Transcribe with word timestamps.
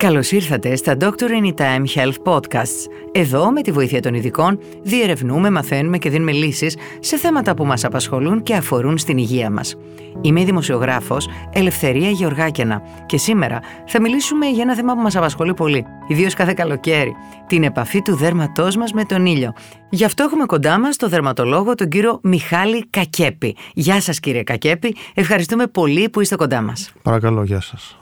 Καλώς 0.00 0.32
ήρθατε 0.32 0.76
στα 0.76 0.96
Doctor 1.00 1.28
Anytime 1.42 1.84
Health 1.94 2.32
Podcasts. 2.32 2.90
Εδώ, 3.12 3.50
με 3.50 3.60
τη 3.60 3.72
βοήθεια 3.72 4.00
των 4.00 4.14
ειδικών, 4.14 4.58
διερευνούμε, 4.82 5.50
μαθαίνουμε 5.50 5.98
και 5.98 6.10
δίνουμε 6.10 6.32
λύσεις 6.32 6.76
σε 7.00 7.16
θέματα 7.16 7.54
που 7.54 7.64
μας 7.64 7.84
απασχολούν 7.84 8.42
και 8.42 8.54
αφορούν 8.54 8.98
στην 8.98 9.18
υγεία 9.18 9.50
μας. 9.50 9.76
Είμαι 10.20 10.40
η 10.40 10.44
δημοσιογράφος 10.44 11.28
Ελευθερία 11.52 12.10
Γεωργάκαινα 12.10 12.82
και 13.06 13.18
σήμερα 13.18 13.60
θα 13.86 14.00
μιλήσουμε 14.00 14.46
για 14.46 14.62
ένα 14.62 14.74
θέμα 14.74 14.94
που 14.94 15.00
μας 15.00 15.16
απασχολεί 15.16 15.54
πολύ, 15.54 15.84
ιδίως 16.08 16.34
κάθε 16.34 16.52
καλοκαίρι, 16.52 17.12
την 17.46 17.62
επαφή 17.62 18.02
του 18.02 18.16
δέρματός 18.16 18.76
μας 18.76 18.92
με 18.92 19.04
τον 19.04 19.26
ήλιο. 19.26 19.52
Γι' 19.90 20.04
αυτό 20.04 20.22
έχουμε 20.22 20.44
κοντά 20.44 20.78
μας 20.78 20.96
τον 20.96 21.08
δερματολόγο, 21.08 21.74
τον 21.74 21.88
κύριο 21.88 22.20
Μιχάλη 22.22 22.86
Κακέπη. 22.90 23.56
Γεια 23.74 24.00
σας 24.00 24.20
κύριε 24.20 24.42
Κακέπη, 24.42 24.96
ευχαριστούμε 25.14 25.66
πολύ 25.66 26.08
που 26.08 26.20
είστε 26.20 26.36
κοντά 26.36 26.62
μας. 26.62 26.92
Παρακαλώ, 27.02 27.44
γεια 27.44 27.60
σας. 27.60 27.99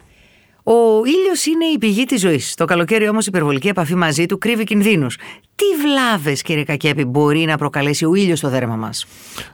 Ο 0.71 1.05
ήλιος 1.05 1.47
είναι 1.47 1.65
η 1.65 1.79
πηγή 1.79 2.05
της 2.05 2.21
ζωής. 2.21 2.55
Το 2.55 2.65
καλοκαίρι 2.65 3.09
όμως 3.09 3.25
η 3.25 3.29
υπερβολική 3.29 3.69
επαφή 3.69 3.95
μαζί 3.95 4.27
του 4.27 4.39
κρύβει 4.39 4.65
κινδύνους. 4.65 5.17
Τι 5.55 5.65
βλάβες, 5.83 6.43
κύριε 6.43 6.65
Κακέπη, 6.65 7.05
μπορεί 7.05 7.45
να 7.45 7.57
προκαλέσει 7.57 8.05
ο 8.05 8.15
ήλιος 8.15 8.39
στο 8.39 8.49
δέρμα 8.49 8.77
μας; 8.77 9.07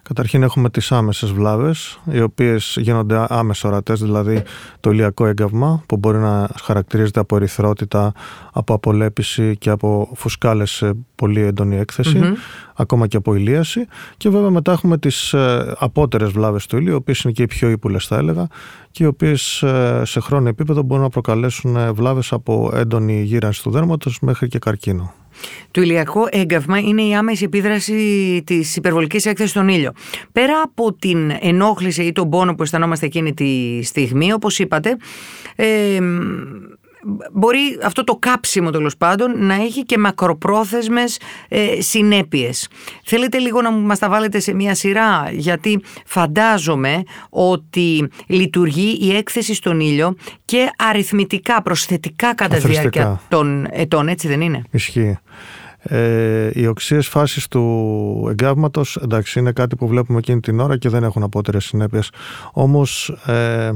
Καταρχήν 0.02 0.42
έχουμε 0.42 0.70
τις 0.70 0.92
άμεσες 0.92 1.32
βλάβες, 1.32 2.00
οι 2.10 2.20
οποίες 2.20 2.76
γίνονται 2.80 3.26
άμεσα 3.28 3.68
ορατές, 3.68 4.00
δηλαδή 4.00 4.42
το 4.80 4.90
ηλιακό 4.90 5.26
έγκαυμα, 5.26 5.82
που 5.86 5.96
μπορεί 5.96 6.18
να 6.18 6.48
χαρακτηρίζεται 6.62 7.20
από 7.20 7.36
ερυθρότητα, 7.36 8.12
από 8.52 8.74
απολέπιση 8.74 9.56
και 9.56 9.70
από 9.70 10.12
φουσκάλες 10.14 10.70
σε 10.70 10.92
πολύ 11.14 11.40
έντονη 11.40 11.84
ακόμα 12.74 13.06
και 13.06 13.16
από 13.16 13.34
ηλίαση. 13.34 13.86
Και 14.16 14.28
βέβαια 14.28 14.50
μετά 14.50 14.72
έχουμε 14.72 14.98
τις 14.98 15.32
ε, 15.32 15.74
απότερες 15.78 16.30
βλάβες 16.30 16.66
του 16.66 16.76
ήλιου, 16.76 16.92
οι 16.92 16.94
οποίες 16.94 17.20
είναι 17.20 17.32
και 17.32 17.42
οι 17.42 17.46
πιο 17.46 17.70
ύπουλε, 17.70 17.98
θα 17.98 18.16
έλεγα, 18.16 18.46
και 18.90 19.04
οι 19.04 19.06
οποίες 19.06 19.62
ε, 19.62 20.02
σε 20.04 20.20
χρόνο 20.20 20.48
επίπεδο 20.48 20.82
μπορούν 20.82 21.02
να 21.02 21.10
προκαλέσουν 21.10 21.76
ε, 21.76 21.92
βλάβες 21.92 22.32
από 22.32 22.70
έντονη 22.74 23.22
γύρανση 23.22 23.62
του 23.62 23.70
δέρματος 23.70 24.20
μέχρι 24.20 24.48
και 24.48 24.58
καρκίνο. 24.58 25.14
Το 25.70 25.80
ηλιακό 25.80 26.26
έγκαυμα 26.30 26.78
είναι 26.78 27.02
η 27.02 27.14
άμεση 27.14 27.44
επίδραση 27.44 28.42
της 28.46 28.76
υπερβολικής 28.76 29.26
έκθεσης 29.26 29.50
στον 29.50 29.68
ήλιο. 29.68 29.92
Πέρα 30.32 30.62
από 30.64 30.92
την 30.94 31.32
ενόχληση 31.40 32.02
ή 32.02 32.12
τον 32.12 32.30
πόνο 32.30 32.54
που 32.54 32.62
αισθανόμαστε 32.62 33.06
εκείνη 33.06 33.34
τη 33.34 33.82
στιγμή, 33.82 34.32
όπως 34.32 34.58
είπατε, 34.58 34.96
ε, 35.56 35.98
μπορεί 37.32 37.78
αυτό 37.84 38.04
το 38.04 38.16
κάψιμο 38.16 38.70
τέλος 38.70 38.96
πάντων 38.96 39.46
να 39.46 39.54
έχει 39.54 39.82
και 39.82 39.98
μακροπρόθεσμες 39.98 41.18
ε, 41.48 41.80
συνέπειες. 41.80 42.68
Θέλετε 43.04 43.38
λίγο 43.38 43.62
να 43.62 43.70
μας 43.70 43.98
τα 43.98 44.08
βάλετε 44.08 44.40
σε 44.40 44.54
μια 44.54 44.74
σειρά; 44.74 45.28
Γιατί 45.32 45.80
φαντάζομαι 46.06 47.02
ότι 47.30 48.08
λειτουργεί 48.26 48.98
η 49.00 49.16
έκθεση 49.16 49.54
στον 49.54 49.80
ήλιο 49.80 50.14
και 50.44 50.70
αριθμητικά, 50.88 51.62
προσθετικά 51.62 52.34
κατά 52.34 52.56
τη 52.56 52.68
διάρκεια 52.68 53.20
των 53.28 53.66
ετών, 53.70 54.08
έτσι 54.08 54.28
δεν 54.28 54.40
είναι; 54.40 54.62
Ισχύει. 54.70 55.18
Ε, 55.86 56.50
οι 56.52 56.66
οξύες 56.66 57.08
φάσεις 57.08 57.48
του 57.48 58.26
εγκάβματος, 58.30 58.96
εντάξει, 58.96 59.38
είναι 59.38 59.52
κάτι 59.52 59.76
που 59.76 59.86
βλέπουμε 59.86 60.18
εκείνη 60.18 60.40
την 60.40 60.60
ώρα 60.60 60.78
και 60.78 60.88
δεν 60.88 61.04
έχουν 61.04 61.22
απότερες 61.22 61.64
συνέπειες. 61.64 62.10
Όμως, 62.52 63.08
ε, 63.26 63.70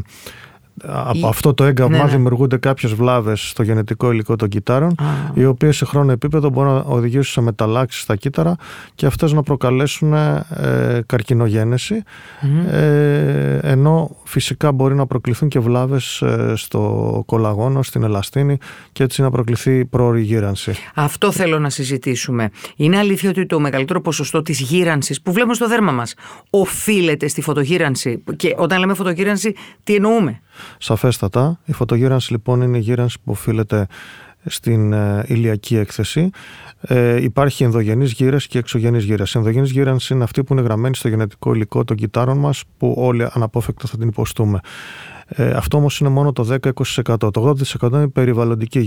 από 0.85 1.29
αυτό 1.29 1.55
το 1.55 1.65
έγκαυμα 1.65 1.97
ναι, 1.97 2.03
ναι. 2.03 2.11
δημιουργούνται 2.11 2.57
κάποιες 2.57 2.95
βλάβες 2.95 3.49
στο 3.49 3.63
γενετικό 3.63 4.13
υλικό 4.13 4.37
των 4.37 4.49
κυτάρων, 4.49 4.95
οι 5.35 5.45
οποίες 5.45 5.77
σε 5.77 5.85
χρόνο 5.85 6.13
επίπεδο 6.13 6.51
μπορούν 6.51 6.73
να 6.73 6.81
οδηγήσουν 6.87 7.25
σε 7.33 7.41
μεταλλάξεις 7.41 8.03
στα 8.03 8.17
κύτταρα 8.17 8.57
και 8.95 9.07
αυτές 9.07 9.33
να 9.33 9.43
προκαλέσουν 9.43 10.13
ε, 10.13 10.45
καρκινογενεση 11.07 12.03
ε, 12.71 13.59
ενώ 13.63 14.17
φυσικά 14.25 14.73
μπορεί 14.73 14.95
να 14.95 15.07
προκληθούν 15.07 15.49
και 15.49 15.59
βλάβες 15.59 16.23
ε, 16.23 16.53
στο 16.57 17.23
κολαγόνο, 17.27 17.83
στην 17.83 18.03
ελαστίνη 18.03 18.59
και 18.93 19.03
έτσι 19.03 19.23
να 19.23 19.31
προκληθεί 19.31 19.85
πρόορη 19.85 20.23
γύρανση. 20.23 20.73
Αυτό 20.95 21.33
θέλω 21.33 21.59
να 21.59 21.71
συζητήσουμε. 21.71 22.51
Είναι 22.77 22.99
αλήθεια 22.99 23.31
ότι 23.31 23.47
το 23.47 23.61
μεγαλύτερο 23.61 24.01
ποσοστό 24.01 24.43
της 24.43 24.61
γύρανσης 24.61 25.23
που 25.23 25.33
βλέπουμε 25.33 25.55
στο 25.55 25.69
δέρμα 25.69 25.93
μας 25.93 26.15
οφείλεται 26.51 27.29
στη 27.29 27.41
φωτογύρανση. 27.41 28.23
Και 28.37 28.55
όταν 28.57 28.79
λέμε 28.79 28.95
φωτογύρανση, 28.95 29.55
τι 29.85 29.95
εννοούμε; 29.95 30.41
Σαφέστατα. 30.79 31.61
Η 31.65 31.73
φωτογύρανση 31.73 32.33
λοιπόν 32.33 32.63
είναι 32.63 32.77
η 32.77 32.81
γύρανση 32.81 33.19
που 33.25 33.33
οφείλεται 33.33 33.87
στην 34.45 34.93
ε, 34.93 35.25
ηλιακή 35.27 35.77
έκθεση. 35.77 36.31
Ε, 36.81 37.23
υπάρχει 37.23 37.65
ενδογενής 37.65 38.13
γύρας 38.13 38.47
και 38.47 38.59
εξωγενής 38.59 39.05
γύρας. 39.05 39.35
Η 39.35 39.39
ενδογενής 39.39 39.71
γύρανση 39.71 40.15
είναι 40.15 40.25
αυτή 40.25 40.45
που 40.45 40.53
είναι 40.53 40.63
γραμμένη 40.63 40.95
στο 40.95 41.09
γενετικό 41.09 41.55
υλικό 41.55 41.85
των 41.85 41.97
κυτάρων 41.97 42.39
μας 42.39 42.63
που 42.77 42.95
όλοι 42.97 43.27
αναπόφευκτα 43.33 43.89
θα 43.89 43.97
την 43.97 44.09
υποστούμε. 44.09 44.61
Ε, 45.29 45.51
αυτό 45.51 45.77
όμως 45.77 46.01
είναι 46.01 46.09
μόνο 46.09 46.33
το 46.33 46.59
10-20%. 46.63 47.33
Το 47.33 47.55
80% 47.81 47.93
είναι 47.93 48.03
η 48.03 48.09
περιβαλλοντική 48.09 48.79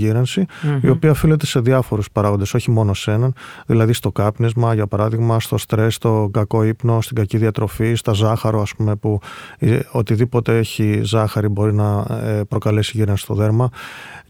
η 0.81 0.89
οποία 0.89 1.11
οφείλεται 1.11 1.45
σε 1.45 1.59
διάφορους 1.59 2.11
παράγοντες, 2.11 2.53
όχι 2.53 2.71
μόνο 2.71 2.93
σε 2.93 3.11
έναν. 3.11 3.33
Δηλαδή 3.65 3.93
στο 3.93 4.11
κάπνισμα, 4.11 4.73
για 4.73 4.87
παράδειγμα, 4.87 5.39
στο 5.39 5.57
στρες, 5.57 5.95
στο 5.95 6.29
κακό 6.33 6.63
ύπνο, 6.63 7.01
στην 7.01 7.15
κακή 7.15 7.37
διατροφή, 7.37 7.93
στα 7.95 8.13
ζάχαρο, 8.13 8.61
ας 8.61 8.75
πούμε, 8.75 8.95
που 8.95 9.19
ε, 9.57 9.79
οτιδήποτε 9.91 10.57
έχει 10.57 10.99
ζάχαρη 11.03 11.47
μπορεί 11.47 11.73
να 11.73 12.05
ε, 12.09 12.41
προκαλέσει 12.47 12.91
γύρανση 12.95 13.23
στο 13.23 13.33
δέρμα. 13.33 13.69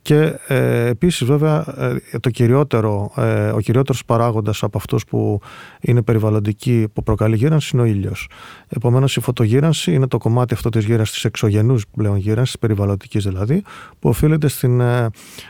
Και 0.01 0.33
ε, 0.47 0.85
επίσης 0.85 1.23
βέβαια 1.23 1.65
ε, 1.77 2.19
το 2.19 2.29
κυριότερο, 2.29 3.11
ε, 3.15 3.49
ο 3.49 3.59
κυριότερος 3.59 4.05
παράγοντας 4.05 4.63
από 4.63 4.77
αυτούς 4.77 5.05
που 5.05 5.39
είναι 5.81 6.01
περιβαλλοντικοί 6.01 6.87
που 6.93 7.03
προκαλεί 7.03 7.35
γύρανση 7.35 7.69
είναι 7.73 7.81
ο 7.81 7.85
ήλιος. 7.85 8.29
Επομένως 8.67 9.15
η 9.15 9.19
φωτογύρανση 9.19 9.93
είναι 9.93 10.07
το 10.07 10.17
κομμάτι 10.17 10.53
αυτό 10.53 10.69
της 10.69 10.85
γύρανσης 10.85 11.13
της 11.13 11.25
εξωγενούς 11.25 11.87
πλέον 11.95 12.17
γύρανσης, 12.17 12.59
περιβαλλοντικής 12.59 13.23
δηλαδή, 13.23 13.63
που 13.99 14.09
οφείλεται 14.09 14.47
στην 14.47 14.79
ε, 14.79 15.07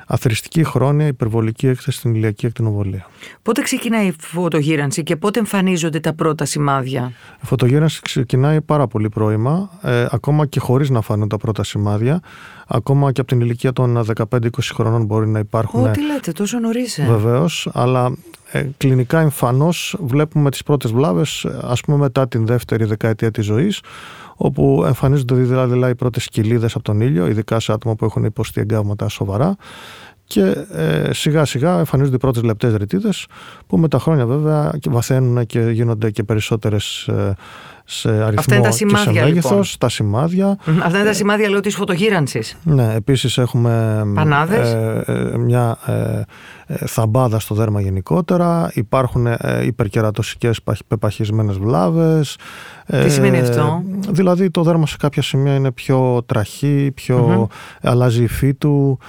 αθρηστική 0.07 0.63
χρόνια 0.63 1.07
υπερβολική 1.07 1.67
έκθεση 1.67 1.97
στην 1.97 2.16
ηλιακή 2.16 2.45
ακτινοβολία. 2.45 3.06
Πότε 3.41 3.61
ξεκινάει 3.61 4.07
η 4.07 4.16
φωτογύρανση 4.19 5.03
και 5.03 5.16
πότε 5.16 5.40
εμφανίζονται 5.40 6.00
τα 6.00 6.13
πρώτα 6.13 6.45
σημάδια; 6.45 7.11
Η 7.44 7.45
φωτογύρανση 7.45 8.01
ξεκινάει 8.01 8.61
πάρα 8.61 8.88
πολύ 8.88 9.09
πρώιμα, 9.09 9.69
ε, 9.81 10.06
ακόμα 10.11 10.45
και 10.45 10.59
χωρίς 10.59 10.90
να 10.90 11.01
φανούν 11.01 11.28
τα 11.28 11.38
πρώτα 11.38 11.63
σημάδια. 11.63 12.19
Ακόμα 12.67 13.11
και 13.11 13.22
από 13.22 13.29
την 13.29 13.40
ηλικία 13.40 13.73
των 13.73 13.97
15-20 14.41 14.47
χρονών 14.74 15.06
μπορεί 15.06 15.28
να 15.28 15.40
υπάρχουν. 15.40 15.84
Ό,τι 15.84 16.02
λέτε, 16.06 16.31
τόσο 16.31 16.59
νωρίς. 16.59 16.97
Ε. 16.97 17.06
Βεβαίως, 17.09 17.69
αλλά 17.74 18.12
ε, 18.52 18.66
κλινικά 18.78 19.19
εμφανώς 19.19 19.96
βλέπουμε 20.00 20.52
τις 20.52 20.63
πρώτες 20.63 20.91
βλάβες, 20.91 21.46
ας 21.62 21.81
πούμε, 21.81 21.97
μετά 21.97 22.28
την 22.28 22.46
δεύτερη 22.46 22.84
δεκαετία 22.84 23.31
της 23.31 23.46
ζωής, 23.46 23.81
όπου 24.35 24.84
εμφανίζονται 24.85 25.35
δηλαδή, 25.35 25.72
δηλαδή 25.74 25.91
οι 25.91 25.96
πρώτες 25.96 26.28
κοιλίδες 26.28 26.75
από 26.75 26.84
τον 26.84 27.02
ήλιο, 27.02 27.28
ειδικά 27.28 27.59
σε 27.59 27.72
άτομα 27.72 27.96
που 27.96 28.06
έχουν 28.06 28.24
υποστεί 28.24 28.62
εγκάβματα 28.62 29.09
σοβαρά. 29.09 29.56
Και 30.24 30.66
ε, 30.72 31.13
σιγά 31.13 31.46
σιγά 31.46 31.78
εμφανίζονται 31.78 32.16
οι 32.16 32.19
πρώτες 32.19 32.44
λεπτές 32.44 32.75
ρητίδες 32.75 33.25
που 33.68 33.78
με 33.78 33.88
τα 33.88 34.00
χρόνια 34.00 34.25
βέβαια 34.25 34.72
βαθαίνουν 34.90 35.46
και 35.46 35.59
γίνονται 35.59 36.12
και 36.12 36.23
περισσότερες 36.23 37.08
ε, 37.08 37.35
σε 37.94 38.09
αριθμό 38.09 38.34
Αυτά 38.38 38.56
είναι 38.56 38.63
τα 38.63 38.72
σημάδια, 38.72 39.12
και 39.12 39.18
σε 39.19 39.25
μέγεθος, 39.25 39.52
λοιπόν. 39.52 39.66
τα 39.78 39.90
σημάδια. 39.90 40.57
Αυτά 40.84 40.97
είναι 40.97 41.07
τα 41.07 41.13
σημάδια 41.13 41.50
λέω 41.50 41.59
της 41.59 41.75
φωτογύρανσης. 41.75 42.57
Ναι, 42.63 42.94
επίσης 42.94 43.38
έχουμε 43.38 44.03
Πανάδες. 44.16 44.74
Ε, 44.74 45.03
ε, 45.06 45.38
μια 45.38 45.78
ε, 45.85 46.22
ε, 46.66 46.85
θαμπάδα 46.85 47.40
στο 47.40 47.56
δέρμα 47.56 47.81
γενικότερα, 47.81 48.72
υπάρχουν 48.74 49.25
ε, 49.28 49.38
υπερκερατοσικές 49.63 50.59
πεπαχισμένες 50.88 51.57
βλάβες. 51.57 52.38
Τι 52.85 53.09
σημαίνει 53.09 53.40
αυτό; 53.40 53.84
Δηλαδή 54.09 54.50
το 54.50 54.63
δέρμα 54.63 54.88
σε 54.88 54.97
κάποια 54.97 55.22
σημεία 55.22 55.56
είναι 55.56 55.72
πιο 55.72 56.23
τραχή, 56.25 56.91
πιο 56.96 57.47
αλλάζει 57.81 58.19
η 58.19 58.23
υφή 58.23 58.53
του, 58.53 59.00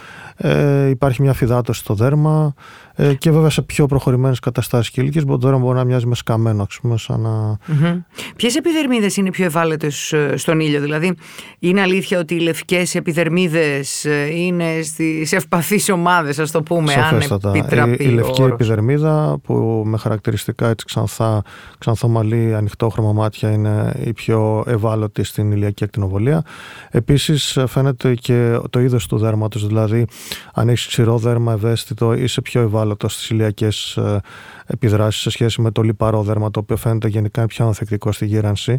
υπάρχει 0.88 1.22
μια 1.22 1.32
φυδάτωση 1.32 1.80
στο 1.80 1.94
δέρμα, 1.94 2.54
ε, 2.94 3.14
και 3.14 3.30
βέβαια 3.30 3.50
σε 3.50 3.62
πιο 3.62 3.86
προχωρημένες 3.86 4.38
καταστάσεις 4.38 4.90
και 4.90 5.00
ηλικίες 5.00 5.24
μπορεί, 5.24 5.56
μπορεί 5.56 5.76
να 5.76 5.84
μοιάζει 5.84 6.06
με 6.06 6.14
σκαμμένο, 6.14 6.62
ας 6.62 6.78
πούμε. 6.82 6.98
Σαν 6.98 7.20
να... 7.20 7.58
mm 7.68 8.02
Ποιες 8.36 8.54
επιδερμίδες 8.72 9.16
είναι 9.16 9.30
πιο 9.30 9.44
ευάλωτες 9.44 10.12
ε, 10.12 10.36
στον 10.36 10.60
ήλιο, 10.60 10.80
Δηλαδή, 10.80 11.14
είναι 11.58 11.80
αλήθεια 11.80 12.18
ότι 12.18 12.34
οι 12.34 12.38
λευκές 12.38 12.94
επιδερμίδες 12.94 14.04
ε, 14.04 14.28
είναι 14.34 14.82
στις 14.82 15.32
ευπαθείς 15.32 15.90
ομάδες, 15.90 16.38
ας 16.38 16.50
το 16.50 16.62
πούμε, 16.62 16.92
Σαφέστατα. 16.92 17.48
αν 17.50 17.54
επιτραπεί. 17.54 18.04
Η, 18.04 18.06
η 18.08 18.08
λευκή 18.08 18.42
επιδερμίδα, 18.42 19.38
που 19.42 19.82
με 19.86 19.98
χαρακτηριστικά 19.98 20.68
έτσι 20.68 20.84
ξανθά, 20.84 21.42
ξανθομαλή, 21.78 22.54
ανοιχτόχρωμα 22.54 23.12
μάτια, 23.12 23.50
είναι 23.50 23.92
η 24.04 24.12
πιο 24.12 24.64
ευάλωτη 24.66 25.24
στην 25.24 25.52
ηλιακή 25.52 25.84
ακτινοβολία. 25.84 26.42
Επίσης, 26.90 27.58
φαίνεται 27.66 28.14
και 28.14 28.58
το 28.70 28.80
είδος 28.80 29.06
του 29.06 29.18
δέρματος, 29.18 29.66
δηλαδή, 29.66 30.06
αν 30.54 30.68
έχεις 30.68 30.86
ξηρό 30.86 31.18
δέρμα, 31.18 31.52
ευαίσθητο, 31.52 32.12
είσαι 32.14 32.40
πιο 32.40 32.60
ευάλωτο 32.60 32.80
ευάλωτο 32.82 33.08
στις 33.08 33.30
ηλιακές 33.30 33.96
ε, 33.96 34.20
επιδράσεις 34.66 35.22
σε 35.22 35.30
σχέση 35.30 35.60
με 35.60 35.70
το 35.70 35.82
λιπαρό 35.82 36.22
δέρμα, 36.22 36.50
το 36.50 36.60
οποίο 36.60 36.76
φαίνεται 36.76 37.08
γενικά 37.08 37.46
πιο 37.46 37.66
ανθεκτικό 37.66 38.12
στη 38.12 38.26
γυρανση 38.62 38.78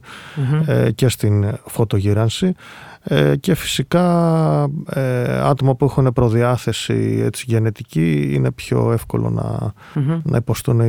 ε, 0.65 0.91
και 0.91 1.07
στην 1.07 1.57
φωτογύρανση. 1.65 2.53
Ε, 3.06 3.35
και 3.35 3.56
φυσικά 3.56 4.03
άτομα 5.44 5.75
που 5.75 5.85
έχουν 5.85 6.13
προδιάθεση 6.13 7.21
έτσι, 7.25 7.45
γενετική 7.47 8.30
είναι 8.33 8.51
πιο 8.51 8.91
εύκολο 8.91 9.30
να, 9.30 9.74
mm-hmm. 9.95 10.21
να 10.24 10.38
υποστούν 10.38 10.80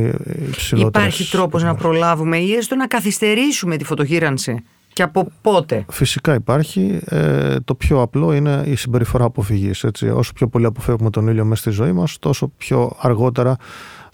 υψηλότερες... 0.47 1.07
Υπάρχει 1.07 1.37
τρόπος 1.37 1.63
να 1.63 1.75
προλάβουμε 1.75 2.37
ή 2.37 2.53
έστω 2.53 2.75
να 2.75 2.87
καθυστερήσουμε 2.87 3.77
τη 3.77 3.83
φωτογύρανση; 3.83 4.63
Και 4.93 5.03
από 5.03 5.27
πότε; 5.41 5.85
Φυσικά 5.89 6.33
υπάρχει. 6.33 6.99
Ε, 7.05 7.55
το 7.59 7.75
πιο 7.75 8.01
απλό 8.01 8.33
είναι 8.33 8.63
η 8.65 8.75
συμπεριφορά 8.75 9.25
αποφυγής. 9.25 9.85
Όσο 10.13 10.33
πιο 10.33 10.47
πολύ 10.47 10.65
αποφεύγουμε 10.65 11.09
τον 11.09 11.27
ήλιο 11.27 11.45
μέσα 11.45 11.61
στη 11.61 11.69
ζωή 11.69 11.91
μας, 11.91 12.19
τόσο 12.19 12.51
πιο 12.57 12.91
αργότερα 12.99 13.57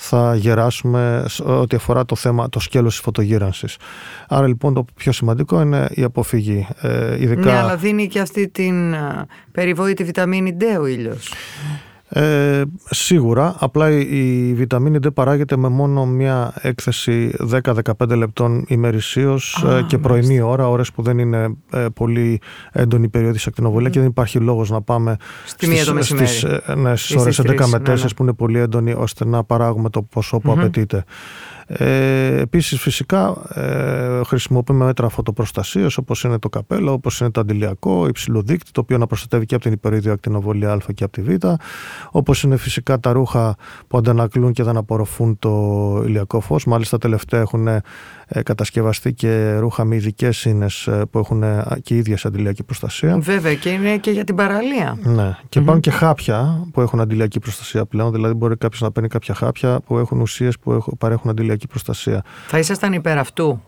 θα 0.03 0.36
γεράσουμε 0.36 1.25
ό,τι 1.45 1.75
αφορά 1.75 2.06
το 2.06 2.15
θέμα, 2.15 2.50
το 2.50 2.59
σκέλος 2.59 2.94
της 2.94 3.01
φωτογύρανσης. 3.03 3.77
Άρα 4.27 4.48
λοιπόν 4.48 4.74
το 4.74 4.86
πιο 4.95 5.12
σημαντικό 5.12 5.62
είναι 5.62 5.88
η 5.92 6.03
αποφυγή. 6.03 6.68
Ε, 6.81 7.21
ειδικά... 7.21 7.51
Ναι, 7.51 7.57
αλλά 7.57 7.75
δίνει 7.75 8.07
και 8.07 8.19
αυτή 8.19 8.50
την 8.50 8.95
περιβόητη 9.51 10.03
βιταμίνη 10.03 10.57
D 10.59 10.63
ο 10.80 10.86
ήλιος. 10.86 11.33
Ε, 12.13 12.62
σίγουρα, 12.90 13.56
απλά 13.60 13.92
η, 13.92 14.54
βιταμίνη 14.54 14.98
D 15.04 15.13
παράγεται 15.13 15.58
με 15.58 15.69
μόνο 15.69 16.06
μια 16.06 16.54
έκθεση 16.62 17.36
10-15 18.00 18.08
λεπτών 18.08 18.66
ημερησίως 18.68 19.66
ε, 19.68 19.84
και 19.88 19.98
πρωινή 19.98 20.42
ώρα, 20.42 20.69
ώρες 20.69 20.92
που 20.92 21.02
δεν 21.02 21.19
είναι 21.19 21.56
ε, 21.72 21.86
πολύ 21.94 22.42
έντονη 22.72 23.08
περίοδη 23.08 23.40
ακτινοβολία 23.48 23.90
mm. 23.90 23.92
και 23.92 24.00
δεν 24.00 24.08
υπάρχει 24.08 24.40
λόγος 24.40 24.69
να 24.69 24.81
πάμε 24.81 25.18
Στη 25.46 25.66
στις, 25.66 25.86
το 25.86 26.04
στις, 26.04 26.44
ε, 26.44 26.62
ναι, 26.75 26.96
στις 26.96 27.16
ώρες 27.16 27.42
11 27.42 27.46
με 27.46 27.78
4 27.78 27.81
ναι, 27.81 27.94
ναι. 27.94 28.10
που 28.16 28.24
είναι 28.24 28.34
πολύ 28.34 28.60
έντονη 28.60 28.94
ώστε 28.94 29.25
να 29.25 29.44
παράγουμε 29.44 29.90
το 29.90 30.02
ποσό 30.02 30.40
που 30.40 30.52
mm 30.52 30.58
απαιτείται. 30.58 31.04
Ε, 31.73 32.39
επίσης 32.39 32.79
φυσικά 32.81 33.35
ε, 33.53 34.23
χρησιμοποιούμε 34.23 34.85
μέτρα 34.85 35.09
φωτοπροστασίας 35.09 35.97
όπως 35.97 36.23
είναι 36.23 36.39
το 36.39 36.50
καπέλο, 36.50 36.91
όπως 36.91 37.19
είναι 37.19 37.31
το 37.31 37.39
αντιλιακό, 37.39 38.07
υψηλό 38.07 38.41
δίκτυο 38.41 38.71
το 38.71 38.81
οποίο 38.81 38.97
να 38.97 39.07
προστατεύει 39.07 39.45
και 39.45 39.56
από 39.56 39.63
την 39.63 39.73
υπερίδιο 39.73 40.13
ακτινοβολία 40.13 40.71
Α 40.71 40.77
και 40.95 41.03
από 41.03 41.13
τη 41.13 41.21
Β 41.21 41.45
όπως 42.12 42.44
είναι 42.44 42.57
φυσικά 42.57 43.00
τα 43.00 43.12
ρούχα 43.12 43.56
που 43.88 43.97
αντανακλούν 43.97 44.51
και 44.51 44.63
δεν 44.63 44.77
απορροφούν 44.77 45.39
το 45.39 46.03
ηλιακό 46.06 46.39
φως. 46.39 46.65
Μάλιστα 46.65 46.97
τελευταία 46.97 47.41
έχουν 47.41 47.68
ε, 47.68 47.81
κατασκευαστεί 48.44 49.13
και 49.13 49.57
ρούχα 49.57 49.86
με 49.86 49.95
ειδικές 49.95 50.38
σύνες 50.38 50.88
ε, 50.88 51.06
που 51.12 51.19
έχουν 51.19 51.44
ε, 51.44 51.66
και 51.83 51.95
ίδια 51.95 52.18
αντιλιακή 52.24 52.63
προστασία. 52.63 53.18
Βέβαια 53.19 53.56
και 53.56 53.69
είναι 53.69 53.98
και 53.98 54.12
για 54.12 54.24
την 54.24 54.36
παραλία. 54.36 54.98
Ναι. 55.04 55.38
Και 55.50 55.60
mm 55.60 55.62
υπάρχουν 55.62 55.81
και 55.81 55.92
χάπια 55.92 56.68
που 56.72 56.81
έχουν 56.81 57.00
αντιλιακή 57.00 57.39
προστασία 57.39 57.86
πλέον. 57.86 58.12
Δηλαδή 58.12 58.33
μπορεί 58.33 58.57
κάποιος 58.57 58.81
να 58.81 58.92
παίρνει 58.92 59.10
κάποια 59.10 59.33
χάπια 59.33 59.80
που 59.80 59.98
έχουν 59.98 60.22
ουσίες 60.22 60.60
που 60.60 60.95
παρέχουν 60.98 61.30
αντιλιακή 61.30 61.68
προστασία. 61.68 62.24
Θα 62.48 62.60
ήσασταν 62.60 62.94
υπέρ 62.94 63.18
αυτού; 63.18 63.62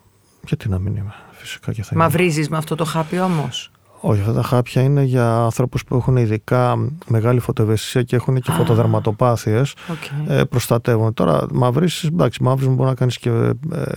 Γιατί 0.48 0.70
να 0.70 0.80
μην 0.80 0.96
είμαι, 0.96 1.14
φυσικά 1.32 1.72
και 1.72 1.84
θα 1.84 1.96
Μα 1.96 2.10
βρίζεις 2.10 2.50
με 2.50 2.58
αυτό 2.58 2.76
το 2.76 2.86
χάπι 2.86 3.20
όμως; 3.20 3.72
Όχι, 4.06 4.20
αυτά 4.20 4.34
τα 4.34 4.44
χάπια 4.44 4.82
είναι 4.82 5.04
για 5.04 5.36
άνθρωπους 5.36 5.84
που 5.84 5.96
έχουν 5.96 6.16
ειδικά 6.16 6.90
μεγάλη 7.08 7.40
φωτοευαισθησία 7.40 8.04
και 8.04 8.16
έχουν 8.16 8.36
και 8.36 8.52
ah. 8.54 8.56
φωτοδερματοπάθειε. 8.58 9.62
Okay. 9.62 10.32
Ε, 10.32 10.44
προστατεύουν. 10.44 11.14
Τώρα, 11.14 11.46
μαυρίσει, 11.52 12.10
εντάξει, 12.14 12.44
μαύρι 12.44 12.68
μπορεί 12.68 12.90
να 12.90 12.96
κάνεις 12.96 13.18
και 13.18 13.30
ε, 13.30 13.56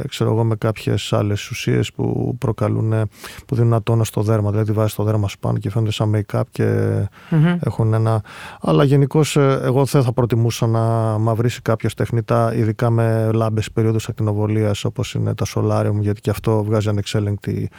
ξέρω 0.09 0.31
εγώ, 0.31 0.45
με 0.45 0.57
κάποιες 0.57 1.13
άλλες 1.13 1.51
ουσίες 1.51 1.93
που 1.93 2.37
προκαλούν, 2.39 3.09
που 3.47 3.55
δίνουν 3.55 3.73
ένα 3.73 3.83
τόνο 3.83 4.05
στο 4.05 4.23
δέρμα. 4.23 4.51
Δηλαδή, 4.51 4.73
βάζει 4.73 4.95
το 4.95 5.03
δέρμα 5.03 5.29
σου 5.29 5.39
πάνω 5.39 5.59
και 5.59 5.71
φαίνονται 5.71 5.93
σαν 5.93 6.17
make-up 6.17 6.43
και 6.51 6.99
mm-hmm. 7.31 7.57
έχουν 7.61 7.95
ένα. 7.95 8.23
Αλλά 8.61 8.85
γενικώς, 8.85 9.37
ε, 9.37 9.61
εγώ 9.63 9.85
δεν 9.85 10.03
θα 10.03 10.13
προτιμούσα 10.13 10.67
να 10.67 10.81
μαυρίσει 11.19 11.63
κάποιος 11.63 11.95
τεχνητά, 11.95 12.55
ειδικά 12.55 12.91
με 12.91 13.31
λάμπες 13.33 13.73
περίοδου 13.73 13.99
ακτινοβολίας 14.09 14.85
όπως 14.85 15.15
είναι 15.15 15.35
τα 15.35 15.45
solarium, 15.55 15.99
γιατί 16.01 16.21
και 16.21 16.31
αυτό 16.31 16.65
βγάζει 16.65 16.89
ανεξέλεγκτη 16.89 17.71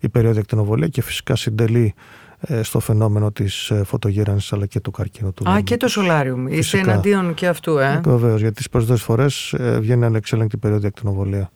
η 0.00 0.08
περίοδο 0.08 0.38
εκτενοβολία 0.38 0.88
και 0.88 1.02
φυσικά 1.02 1.36
συντελεί 1.36 1.94
ε, 2.40 2.62
στο 2.62 2.80
φαινόμενο 2.80 3.32
της 3.32 3.70
ε, 3.70 3.84
φωτογύρανσης 3.84 4.52
αλλά 4.52 4.66
και 4.66 4.80
του 4.80 4.90
καρκίνου 4.90 5.32
του. 5.32 5.50
Α, 5.50 5.60
και 5.60 5.76
το 5.76 5.88
σολάριουμ. 5.88 6.46
Είστε 6.46 6.78
εναντίον 6.78 7.34
και 7.34 7.46
αυτού, 7.46 7.78
ε. 7.78 8.00
Βεβαίως, 8.04 8.40
γιατί 8.40 8.54
τις 8.54 8.68
περισσότερες 8.68 9.02
φορές 9.02 9.52
ε, 9.52 9.78
βγαίνει 9.78 10.04
ανεξέλεγκτη 10.04 10.56
περίοδο 10.56 10.86
εκτενοβολία. 10.86 11.50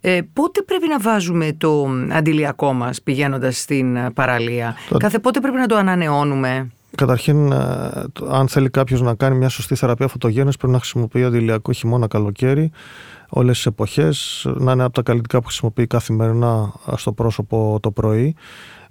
Ε, 0.00 0.20
πότε 0.32 0.62
πρέπει 0.62 0.88
να 0.88 0.98
βάζουμε 0.98 1.52
το 1.58 1.88
αντιλιακό 2.10 2.72
μας 2.72 3.02
πηγαίνοντας 3.02 3.60
στην 3.60 4.12
παραλία; 4.14 4.76
Κάθε 4.98 5.18
πότε 5.18 5.40
πρέπει 5.40 5.56
να 5.56 5.66
το 5.66 5.76
ανανεώνουμε; 5.76 6.70
Καταρχήν, 6.96 7.52
αν 8.30 8.48
θέλει 8.48 8.70
κάποιος 8.70 9.00
να 9.00 9.14
κάνει 9.14 9.36
μια 9.36 9.48
σωστή 9.48 9.74
θεραπεία 9.74 10.08
φωτογέννησης, 10.08 10.56
πρέπει 10.56 10.72
να 10.72 10.78
χρησιμοποιεί 10.78 11.24
αντιλιακό 11.24 11.72
χειμώνα 11.72 12.06
καλοκαίρι 12.06 12.70
όλες 13.34 13.56
τις 13.56 13.66
εποχές, 13.66 14.46
να 14.54 14.72
είναι 14.72 14.84
από 14.84 14.94
τα 14.94 15.02
καλλιτικά 15.02 15.38
που 15.38 15.46
χρησιμοποιεί 15.46 15.86
καθημερινά 15.86 16.72
στο 16.96 17.12
πρόσωπο 17.12 17.78
το 17.82 17.90
πρωί 17.90 18.34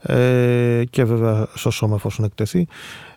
ε, 0.02 0.84
και 0.90 1.04
βέβαια 1.04 1.48
στο 1.54 1.72
σώμα 1.72 1.96
εφόσον 1.96 2.26
εκτεθεί. 2.26 2.68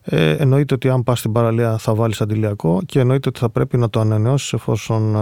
Ε, 0.03 0.31
εννοείται 0.31 0.75
ότι 0.75 0.89
αν 0.89 1.03
πας 1.03 1.19
στην 1.19 1.33
παραλία 1.33 1.79
θα 1.79 1.95
βάλεις 1.95 2.21
αντιλιακό 2.21 2.83
και 2.87 3.01
εννοείται 3.01 3.29
ότι 3.29 3.39
θα 3.39 3.51
πρέπει 3.51 3.77
να 3.77 3.91
το 3.91 4.01
ανανεώσεις 4.01 4.53
εφόσον 4.53 5.17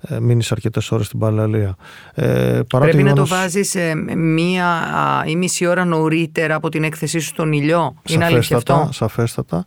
ε, 0.00 0.20
μείνεις 0.20 0.52
αρκετές 0.52 0.92
ώρες 0.92 1.06
στην 1.06 1.18
παραλία. 1.18 1.76
Ε, 2.14 2.60
πρέπει 2.68 3.02
να 3.02 3.12
το 3.12 3.26
βάζεις 3.26 3.74
ε, 3.74 3.94
μία 4.16 4.66
ή 5.26 5.36
μισή 5.36 5.66
ώρα 5.66 5.84
νωρίτερα 5.84 6.54
από 6.54 6.68
την 6.68 6.84
έκθεσή 6.84 7.18
σου 7.18 7.28
στον 7.28 7.52
ήλιο. 7.52 7.94
Είναι 8.08 8.24
αλήθεια 8.24 8.56
αυτό; 8.56 8.88
Σαφέστατα. 8.92 9.64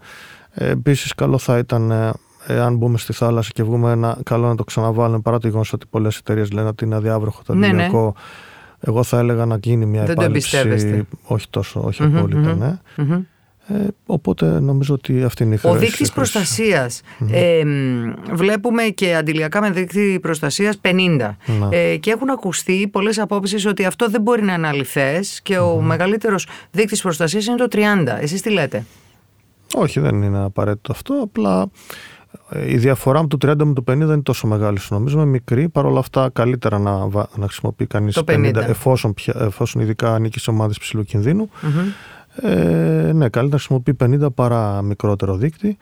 Ε, 0.51 0.69
Επίσης, 0.69 1.13
καλό 1.13 1.37
θα 1.37 1.57
ήταν 1.57 1.91
ε, 1.91 2.11
αν 2.47 2.75
μπούμε 2.75 2.97
στη 2.97 3.13
θάλασσα 3.13 3.49
και 3.53 3.63
βγούμε 3.63 3.91
ένα 3.91 4.17
καλό 4.23 4.47
να 4.47 4.55
το 4.55 4.63
ξαναβάλουμε 4.63 5.19
παρά 5.19 5.37
το 5.39 5.47
γεγονός 5.47 5.73
ότι 5.73 5.85
πολλές 5.89 6.17
εταιρείες 6.17 6.51
λένε 6.51 6.67
ότι 6.67 6.85
είναι 6.85 6.95
αδιάβροχο 6.95 7.41
το 7.45 7.53
ναι, 7.53 7.67
ναι. 7.67 7.89
Εγώ 8.79 9.03
θα 9.03 9.19
έλεγα 9.19 9.45
να 9.45 9.57
γίνει 9.61 9.85
μια 9.85 10.03
Δεν 10.03 10.11
επάλυψη. 10.11 11.07
όχι 11.23 11.49
τόσο, 11.49 11.81
όχι 11.85 12.03
mm-hmm, 12.03 12.15
απόλυτα, 12.15 12.55
ναι. 12.55 12.79
Mm-hmm. 12.97 13.21
Ε, 13.69 13.87
οπότε 14.05 14.59
νομίζω 14.59 14.93
ότι 14.93 15.23
αυτή 15.23 15.43
είναι 15.43 15.53
η 15.53 15.57
χρήση. 15.57 15.75
Ο 15.75 15.79
δείκτης 15.79 16.11
προστασίας. 16.11 17.01
Ε, 17.31 17.63
βλέπουμε 18.31 18.83
και 18.83 19.15
αντιλιακά 19.15 19.61
με 19.61 19.71
δείκτη 19.71 20.19
προστασίας 20.21 20.79
50. 20.81 20.91
Ναι. 20.91 21.35
Ε, 21.69 21.97
και 21.97 22.11
έχουν 22.11 22.29
ακουστεί 22.29 22.87
πολλές 22.91 23.19
απόψεις 23.19 23.65
ότι 23.65 23.85
αυτό 23.85 24.09
δεν 24.09 24.21
μπορεί 24.21 24.43
να 24.43 24.53
είναι 24.53 24.67
αληθές 24.67 25.41
και 25.41 25.57
ο 25.57 25.81
μεγαλύτερος 25.81 26.47
δείκτης 26.71 27.01
προστασίας 27.01 27.45
είναι 27.45 27.57
το 27.57 27.67
30. 27.71 28.17
Εσείς 28.19 28.41
τι 28.41 28.49
λέτε; 28.49 28.85
Όχι, 29.73 29.99
δεν 29.99 30.21
είναι 30.21 30.43
απαραίτητο 30.43 30.91
αυτό. 30.91 31.13
Απλά 31.23 31.61
ε, 31.61 32.16
η 32.67 32.77
διαφορά 32.77 33.21
με 33.21 33.27
το 33.27 33.37
30 33.41 33.55
με 33.63 33.73
το 33.73 33.81
50 33.81 33.83
δεν 33.85 33.99
είναι 33.99 34.21
τόσο 34.21 34.47
μεγάλη, 34.47 34.77
νομίζουμε, 34.89 35.25
μικρή. 35.25 35.69
Παρ' 35.69 35.85
όλα 35.85 35.99
αυτά, 35.99 36.29
καλύτερα 36.33 36.79
να, 36.79 37.07
να 37.35 37.45
χρησιμοποιεί 37.45 37.85
κανείς 37.85 38.19
50, 38.25 38.35
50, 38.35 38.55
εφόσον, 38.55 39.13
εφόσον 39.33 39.81
ειδικά 39.81 40.13
ανήκει 40.13 40.39
σε 40.39 40.49
ομάδες 40.49 40.77
ψηλού 40.77 41.03
κινδύνου. 41.03 41.49
Mm-hmm. 41.49 42.15
Ε, 42.41 43.11
ναι, 43.13 43.29
καλύτερα 43.29 43.47
να 43.47 43.57
χρησιμοποιεί 43.57 43.95
50 43.99 44.33
παρά 44.35 44.81
μικρότερο 44.81 45.35
δείκτη. 45.35 45.77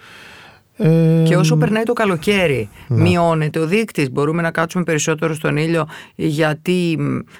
Ε, 0.77 1.23
και 1.25 1.35
όσο 1.35 1.57
περνάει 1.57 1.83
το 1.83 1.93
καλοκαίρι, 1.93 2.69
ναι. 2.87 3.01
μειώνεται 3.01 3.59
ο 3.59 3.65
δείκτη. 3.65 4.09
Μπορούμε 4.11 4.41
να 4.41 4.51
κάτσουμε 4.51 4.83
περισσότερο 4.83 5.33
στον 5.33 5.57
ήλιο, 5.57 5.87
γιατί 6.15 6.97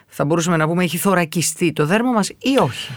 θα 0.08 0.26
μπορούσαμε 0.26 0.58
να 0.58 0.68
πούμε 0.68 0.84
έχει 0.84 0.98
θωρακιστεί 0.98 1.74
το 1.74 1.86
δέρμα 1.86 2.12
μας 2.12 2.30
ή 2.30 2.58
όχι; 2.62 2.92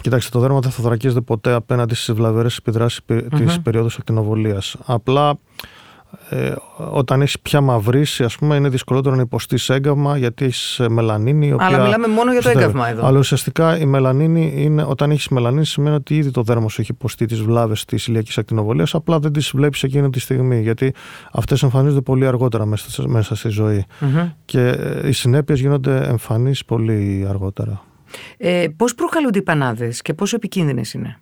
Κοιτάξτε, 0.00 0.30
το 0.32 0.38
δέρμα 0.38 0.60
δεν 0.60 0.70
θα 0.70 0.82
θωρακίζεται 0.82 1.20
ποτέ 1.20 1.52
απέναντι 1.52 1.94
στις 1.94 2.14
βλαβερές 2.14 2.56
επιδράσεις 2.56 3.00
mm-hmm. 3.08 3.20
της 3.36 3.60
περίοδου 3.60 3.90
ακτινοβολίας. 3.98 4.76
Απλά 4.86 5.38
ε, 6.28 6.52
όταν 6.76 7.22
έχει 7.22 7.40
πια 7.40 7.60
μαυρίσει, 7.60 8.24
ας 8.24 8.36
πούμε, 8.36 8.56
είναι 8.56 8.68
δυσκολότερο 8.68 9.14
να 9.14 9.20
υποστείς 9.20 9.68
έγκαυμα 9.68 10.16
γιατί 10.18 10.44
έχεις 10.44 10.80
μελανίνη. 10.88 11.52
Οποία... 11.52 11.66
Αλλά 11.66 11.82
μιλάμε 11.82 12.06
μόνο 12.06 12.32
για 12.32 12.42
το 12.42 12.48
έγκαυμα 12.48 12.88
εδώ. 12.88 13.06
Αλλά 13.06 13.18
ουσιαστικά 13.18 13.78
η 13.78 13.84
μελανίνη 13.86 14.52
είναι, 14.56 14.84
όταν 14.88 15.10
έχεις 15.10 15.28
μελανίνη, 15.28 15.66
σημαίνει 15.66 15.96
ότι 15.96 16.16
ήδη 16.16 16.30
το 16.30 16.42
δέρμα 16.42 16.68
σου 16.68 16.80
έχει 16.80 16.90
υποστεί 16.92 17.26
τις 17.26 17.42
βλάβες 17.42 17.84
της 17.84 18.06
ηλιακής 18.06 18.38
ακτινοβολίας. 18.38 18.94
Απλά 18.94 19.18
δεν 19.18 19.32
τις 19.32 19.50
βλέπεις 19.54 19.82
εκείνη 19.82 20.10
τη 20.10 20.20
στιγμή. 20.20 20.60
Γιατί 20.60 20.94
αυτές 21.32 21.62
εμφανίζονται 21.62 22.00
πολύ 22.00 22.26
αργότερα 22.26 22.66
μέσα, 22.66 23.08
μέσα 23.08 23.34
στη 23.34 23.48
ζωή. 23.48 23.84
Mm-hmm. 24.00 24.32
Και 24.44 24.68
ε, 24.68 25.08
οι 25.08 25.12
συνέπειες 25.12 25.60
γίνονται 25.60 26.06
εμφανείς 26.06 26.64
πολύ 26.64 27.26
αργότερα. 27.28 27.82
Ε, 28.36 28.66
πώς 28.76 28.94
προκαλούνται 28.94 29.38
οι 29.38 29.42
πανάδες 29.42 30.02
και 30.02 30.14
πόσο 30.14 30.36
επικίνδυνες 30.36 30.92
είναι; 30.92 31.20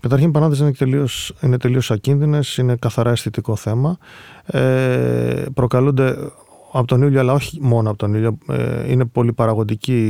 Καταρχήν, 0.00 0.28
οι 0.28 0.30
πανάδες 0.30 0.58
είναι 0.58 0.72
τελείω 0.72 1.08
είναι 1.40 1.56
τελείως 1.56 1.90
ακίνδυνες, 1.90 2.56
είναι 2.56 2.76
καθαρά 2.76 3.10
αισθητικό 3.10 3.56
θέμα. 3.56 3.98
Ε, 4.46 5.44
προκαλούνται 5.54 6.16
από 6.72 6.86
τον 6.86 7.02
ήλιο, 7.02 7.20
αλλά 7.20 7.32
όχι 7.32 7.58
μόνο 7.60 7.88
από 7.88 7.98
τον 7.98 8.14
ήλιο. 8.14 8.38
Ε, 8.48 8.90
είναι 8.90 9.04
πολύ 9.04 9.32
παραγωγική 9.32 10.00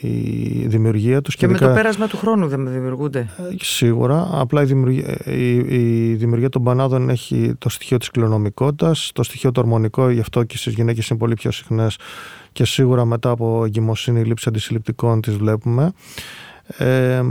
η 0.00 0.66
δημιουργία 0.66 1.22
τους. 1.22 1.36
Και, 1.36 1.46
και 1.46 1.52
με 1.52 1.58
το 1.58 1.68
πέρασμα 1.68 2.06
του 2.06 2.16
χρόνου 2.16 2.48
δεν 2.48 2.72
δημιουργούνται; 2.72 3.18
Ε, 3.18 3.54
σίγουρα. 3.60 4.28
Απλά 4.32 4.62
η 4.62 4.64
δημιουργία, 4.64 5.18
η, 5.24 5.54
η 5.56 6.14
δημιουργία 6.14 6.48
των 6.48 6.62
πανάδων 6.62 7.10
έχει 7.10 7.54
το 7.58 7.68
στοιχείο 7.68 7.96
της 7.96 8.10
κληρονομικότητας, 8.10 9.10
το 9.14 9.22
στοιχείο 9.22 9.52
το 9.52 9.60
ορμονικό, 9.60 10.10
γι' 10.10 10.20
αυτό 10.20 10.44
και 10.44 10.56
στις 10.56 10.74
γυναίκες 10.74 11.08
είναι 11.08 11.18
πολύ 11.18 11.34
πιο 11.34 11.50
συχνές 11.50 11.96
και 12.58 12.64
σίγουρα 12.64 13.04
μετά 13.04 13.30
από 13.30 13.64
εγκυμοσύνη 13.64 14.24
λήψη 14.24 14.48
αντισυλληπτικών 14.48 15.20
τις 15.20 15.36
βλέπουμε. 15.36 15.92
Ε, 16.78 17.22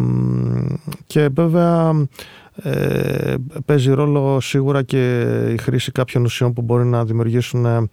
και 1.07 1.29
βέβαια 1.34 2.07
ε, 2.55 3.36
παίζει 3.65 3.91
ρόλο 3.91 4.39
σίγουρα 4.39 4.84
και 4.84 5.29
η 5.53 5.57
χρήση 5.57 5.91
κάποιων 5.91 6.24
ουσιών 6.24 6.53
που 6.53 6.62
μπορεί 6.62 6.86
να 6.86 7.05
δημιουργήσουν 7.05 7.89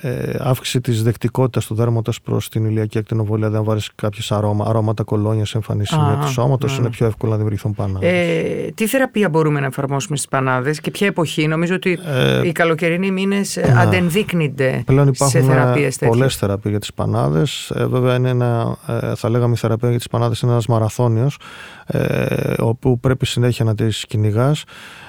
ε, 0.00 0.36
αύξηση 0.38 0.80
της 0.80 1.02
δεκτικότητας 1.02 1.66
του 1.66 1.74
δέρματος 1.74 2.20
προς 2.20 2.48
την 2.48 2.64
ηλιακή 2.64 2.98
ακτινοβολία. 2.98 3.50
Δεν 3.50 3.64
βάλει 3.64 3.80
κάποιε 3.94 4.36
αρώμα, 4.36 4.64
αρώματα 4.68 5.02
κολόνια 5.02 5.44
σε 5.44 5.56
εμφανή 5.56 5.86
σημεία 5.86 6.18
του 6.20 6.28
σώματος, 6.28 6.78
είναι 6.78 6.90
πιο 6.90 7.06
εύκολο 7.06 7.30
να 7.30 7.36
δημιουργηθούν 7.36 7.74
πανάδες. 7.74 8.10
Ε, 8.10 8.70
τι 8.74 8.86
θεραπεία 8.86 9.28
μπορούμε 9.28 9.60
να 9.60 9.66
εφαρμόσουμε 9.66 10.16
στις 10.16 10.28
πανάδες 10.28 10.80
και 10.80 10.90
ποια 10.90 11.06
εποχή; 11.06 11.46
Νομίζω 11.46 11.74
ότι 11.74 11.98
ε, 12.06 12.46
οι 12.46 12.52
καλοκαιρινοί 12.52 13.10
μήνες 13.10 13.56
ναι. 13.56 13.80
αντενδείκνυνται 13.80 14.82
Πλέον 14.86 15.08
υπάρχουν 15.08 15.40
σε 15.40 15.46
θεραπείες 15.48 15.98
Πολλές 15.98 16.36
θεραπείες 16.36 16.70
για 16.70 16.80
τις 16.80 16.94
πανάδες. 16.94 17.70
Ε, 17.70 17.86
βέβαια, 17.86 18.14
είναι 18.14 18.28
ένα, 18.28 18.76
ε, 18.86 19.14
θα 19.14 19.28
λέγαμε 19.28 19.52
η 19.52 19.56
θεραπεία 19.56 19.88
για 19.88 19.98
τις 19.98 20.08
πανάδες 20.08 20.40
είναι 20.40 20.52
ένας 20.52 20.66
μαραθώνιος, 20.66 21.38
ε, 21.86 22.54
όπου 22.58 23.00
πρέπει 23.00 23.26
συνέχεια 23.26 23.64
να 23.64 23.74
τις 23.74 24.04
κυνηγάς. 24.08 24.64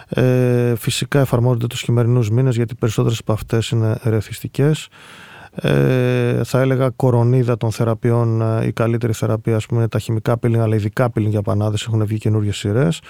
Ε, 0.09 0.75
φυσικά 0.75 1.19
εφαρμόζονται 1.19 1.67
τους 1.67 1.81
χειμερινούς 1.81 2.29
μήνες 2.29 2.55
γιατί 2.55 2.75
περισσότερες 2.75 3.19
από 3.19 3.33
αυτές 3.33 3.69
είναι 3.69 3.97
ερεθιστικές. 4.03 4.87
Ε, 5.55 6.43
θα 6.43 6.59
έλεγα 6.59 6.89
κορονίδα 6.89 7.57
των 7.57 7.71
θεραπείων 7.71 8.41
ε, 8.41 8.65
η 8.65 8.71
καλύτερη 8.71 9.13
θεραπεία 9.13 9.55
ας 9.55 9.65
πούμε, 9.65 9.79
είναι 9.79 9.89
τα 9.89 9.99
χημικά 9.99 10.37
πύλινγκ 10.37 10.61
αλλά 10.61 10.75
ειδικά 10.75 11.09
πύλινγκ 11.09 11.31
για 11.31 11.41
πανάδες 11.41 11.83
έχουν 11.83 12.05
βγει 12.05 12.17
καινούργιες 12.17 12.57
σειρές. 12.57 13.01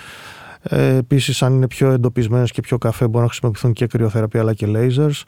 Ε, 0.62 0.96
Επίσης, 0.96 1.42
αν 1.42 1.54
είναι 1.54 1.68
πιο 1.68 1.92
εντοπισμένες 1.92 2.52
και 2.52 2.62
πιο 2.62 2.78
καφέ, 2.78 3.06
μπορούν 3.06 3.22
να 3.22 3.28
χρησιμοποιηθούν 3.28 3.74
και 3.74 3.88
κρυοθεραπεία 3.88 4.42
αλλά 4.42 4.54
και 4.54 4.68
lasers. 4.70 5.22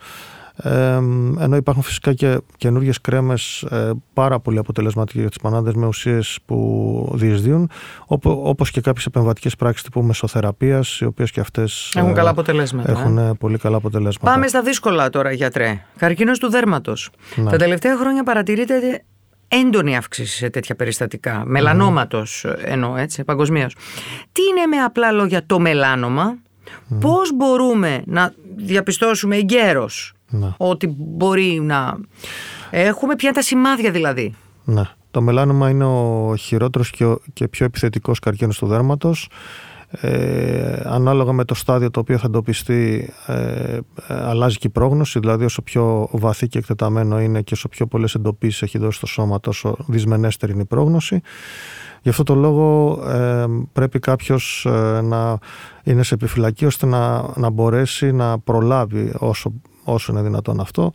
Ε, 0.62 0.94
ενώ 1.38 1.56
υπάρχουν 1.56 1.82
φυσικά 1.82 2.12
και 2.12 2.40
καινούργιες 2.56 3.00
κρέμες 3.00 3.62
ε, 3.62 3.90
πάρα 4.12 4.40
πολύ 4.40 4.58
αποτελεσματικέ 4.58 5.20
για 5.20 5.28
τις 5.28 5.38
πανάδες 5.38 5.74
με 5.74 5.86
ουσίες 5.86 6.38
που 6.46 7.10
διεισδύουν, 7.14 7.70
όπως 8.22 8.70
και 8.70 8.80
κάποιες 8.80 9.06
επεμβατικές 9.06 9.56
πράξεις 9.56 9.82
τύπου 9.82 10.02
μεσοθεραπείας, 10.02 11.00
οι 11.00 11.04
οποίες 11.04 11.30
και 11.30 11.40
αυτές 11.40 11.92
έχουν, 11.96 12.14
καλά 12.14 12.30
αποτελέσματα, 12.30 12.90
έχουν 12.90 13.18
ε. 13.18 13.34
πολύ 13.34 13.58
καλά 13.58 13.76
αποτελέσματα. 13.76 14.32
Πάμε 14.32 14.48
στα 14.48 14.62
δύσκολα 14.62 15.10
τώρα, 15.10 15.32
γιατρέ. 15.32 15.84
Καρκίνος 15.96 16.38
του 16.38 16.50
δέρματος. 16.50 17.10
Ναι. 17.34 17.50
Τα 17.50 17.56
τελευταία 17.56 17.96
χρόνια 17.96 18.22
παρατηρείται 18.22 19.02
έντονη 19.48 19.96
αύξηση 19.96 20.36
σε 20.36 20.50
τέτοια 20.50 20.74
περιστατικά. 20.74 21.42
Μελανόματος 21.46 22.44
εννοώ 22.64 22.96
έτσι, 22.96 23.24
παγκοσμίως. 23.24 23.74
Τι 24.32 24.42
είναι 24.42 24.66
με 24.66 24.76
απλά 24.76 25.12
λόγια 25.12 25.46
το 25.46 25.58
μελάνομα, 25.58 26.34
mm. 26.34 26.96
πώς 27.00 27.34
μπορούμε 27.34 28.02
να 28.06 28.32
διαπιστώσουμε 28.56 29.36
εγκαίρως 29.36 30.12
ναι. 30.28 30.54
ότι 30.56 30.94
μπορεί 30.98 31.60
να 31.62 31.98
έχουμε. 32.70 33.16
Ποια 33.16 33.28
είναι 33.28 33.38
τα 33.38 33.44
σημάδια 33.44 33.90
δηλαδή; 33.90 34.34
Ναι. 34.64 34.82
Το 35.10 35.20
μελάνομα 35.20 35.70
είναι 35.70 35.84
ο 35.84 36.34
χειρότερος 36.36 36.90
και, 36.90 37.16
και 37.32 37.48
πιο 37.48 37.66
επιθετικός 37.66 38.18
καρκίνος 38.18 38.58
του 38.58 38.66
δέρματος. 38.66 39.28
Ε, 39.90 40.80
ανάλογα 40.84 41.32
με 41.32 41.44
το 41.44 41.54
στάδιο 41.54 41.90
το 41.90 42.00
οποίο 42.00 42.18
θα 42.18 42.26
εντοπιστεί 42.26 43.12
ε, 43.26 43.78
αλλάζει 44.06 44.56
και 44.56 44.66
η 44.66 44.70
πρόγνωση 44.70 45.18
δηλαδή 45.18 45.44
όσο 45.44 45.62
πιο 45.62 46.08
βαθύ 46.12 46.48
και 46.48 46.58
εκτεταμένο 46.58 47.20
είναι 47.20 47.42
και 47.42 47.54
όσο 47.54 47.68
πιο 47.68 47.86
πολλές 47.86 48.14
εντοπίσεις 48.14 48.62
έχει 48.62 48.78
δώσει 48.78 49.00
το 49.00 49.06
σώμα 49.06 49.40
τόσο 49.40 49.76
δυσμενέστερη 49.86 50.52
είναι 50.52 50.62
η 50.62 50.64
πρόγνωση 50.64 51.20
Γι' 52.02 52.08
αυτό 52.08 52.22
το 52.22 52.34
λόγο 52.34 52.98
ε, 53.08 53.46
πρέπει 53.72 53.98
κάποιος 53.98 54.66
ε, 54.66 55.00
να 55.00 55.38
είναι 55.84 56.02
σε 56.02 56.14
επιφυλακή 56.14 56.66
ώστε 56.66 56.86
να, 56.86 57.24
να 57.36 57.50
μπορέσει 57.50 58.12
να 58.12 58.38
προλάβει 58.38 59.12
όσο 59.18 59.52
όσο 59.92 60.12
είναι 60.12 60.22
δυνατόν 60.22 60.60
αυτό, 60.60 60.92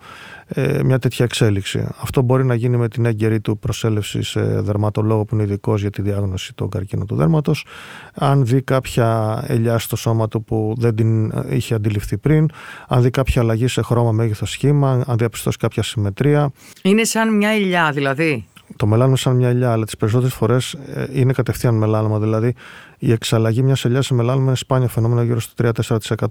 ε, 0.48 0.84
μια 0.84 1.00
τέτοια 1.00 1.26
εξέλιξη. 1.26 1.88
Αυτό 2.02 2.22
μπορεί 2.22 2.46
να 2.46 2.56
γίνει 2.56 2.78
με 2.78 2.88
την 2.88 3.06
έγκαιρη 3.06 3.40
του 3.40 3.58
προσέλευση 3.58 4.24
σε 4.24 4.42
δερματολόγο 4.42 5.26
που 5.26 5.36
είναι 5.36 5.44
ειδικός 5.44 5.82
για 5.82 5.90
τη 5.90 6.02
διάγνωση 6.02 6.54
των 6.54 6.70
καρκίνων 6.70 7.08
του 7.08 7.16
δέρματος. 7.16 7.66
Αν 8.14 8.46
δει 8.46 8.62
κάποια 8.62 9.44
ελιά 9.48 9.78
στο 9.78 9.96
σώμα 9.96 10.28
του 10.28 10.44
που 10.44 10.76
δεν 10.78 10.96
την 10.96 11.34
είχε 11.50 11.74
αντιληφθεί 11.74 12.18
πριν, 12.18 12.50
αν 12.88 13.02
δει 13.02 13.10
κάποια 13.10 13.42
αλλαγή 13.42 13.68
σε 13.68 13.82
χρώμα, 13.82 14.12
μέγεθος, 14.12 14.50
σχήμα, 14.50 15.04
αν 15.08 15.18
διαπιστώσει 15.18 15.58
κάποια 15.58 15.84
συμμετρία. 15.84 16.52
Είναι 16.82 17.04
σαν 17.04 17.36
μια 17.36 17.50
ελιά 17.50 17.92
δηλαδή. 17.92 18.46
Το 18.76 18.88
μελάνο 18.88 19.16
σαν 19.16 19.36
μια 19.36 19.50
ελιά, 19.50 19.72
αλλά 19.72 19.86
τις 19.86 19.98
περισσότερες 19.98 20.34
φορές 20.34 20.74
ε, 20.74 21.08
είναι 21.12 21.34
κατευθείαν 21.34 21.76
μελάνωμα. 21.76 22.20
Δηλαδή 22.20 22.54
η 22.98 23.12
εξαλλαγή 23.12 23.62
μιας 23.64 23.86
ελιάς 23.86 24.06
σε 24.06 24.14
μελάνωμα 24.14 24.46
είναι 24.46 24.56
σπάνιο 24.56 24.88
φαινόμενο 24.88 25.22
γύρω 25.22 25.40
στο 25.40 25.72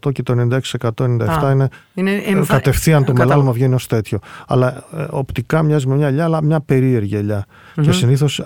3-4% 0.07 0.13
και 0.13 0.23
το 0.23 0.59
96%-97% 0.81 0.97
είναι, 1.53 1.69
είναι 1.95 2.13
εμφα... 2.27 2.55
κατευθείαν 2.55 3.05
το 3.05 3.13
μελάνωμα 3.13 3.53
βγαίνει 3.53 3.75
ως 3.75 3.87
τέτοιο. 3.87 4.19
Αλλά 4.47 4.85
ε, 4.97 5.07
οπτικά 5.11 5.63
μοιάζει 5.63 5.87
με 5.87 5.95
μια 5.95 6.07
ελιά, 6.07 6.25
αλλά 6.25 6.43
μια 6.43 6.61
περίεργη 6.61 7.17
ελιά. 7.17 7.45
Mm-hmm. 7.47 7.83
Και 7.83 7.93
συνήθως 7.93 8.41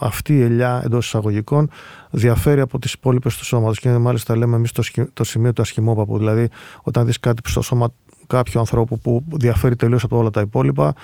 αυτή 0.00 0.36
η 0.36 0.42
ελιά 0.42 0.82
εντός 0.84 1.06
εισαγωγικών 1.06 1.70
διαφέρει 2.10 2.60
από 2.60 2.78
τις 2.78 2.92
υπόλοιπες 2.92 3.36
του 3.36 3.44
σώματος. 3.44 3.78
Και 3.78 3.90
μάλιστα 3.90 4.36
λέμε 4.36 4.56
εμείς 4.56 4.72
το, 4.72 4.82
το 5.12 5.24
σημείο 5.24 5.52
του 5.52 5.62
ασχημόπαπου. 5.62 6.18
Δηλαδή, 6.18 6.48
όταν 6.82 7.06
δεις 7.06 7.20
κάτι 7.20 7.50
στο 7.50 7.62
σώμα 7.62 7.88
κάποιου 8.26 8.58
ανθρώπου 8.58 8.98
που 8.98 9.24
διαφέρει 9.32 9.76
τελείως 9.76 10.04
από 10.04 10.18
όλα 10.18 10.30
τα 10.30 10.40
υπόλοιπα, 10.40 10.94